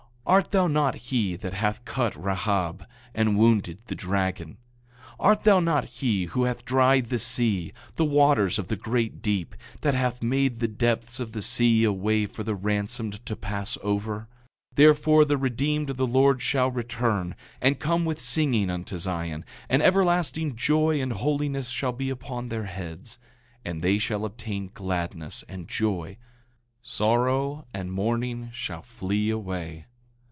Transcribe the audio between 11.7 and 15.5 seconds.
a way for the ransomed to pass over? 8:11 Therefore, the